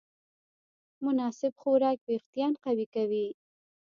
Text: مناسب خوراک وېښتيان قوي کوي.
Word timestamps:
مناسب 1.05 1.53
خوراک 1.61 1.99
وېښتيان 2.07 2.53
قوي 2.65 2.85
کوي. 2.95 3.27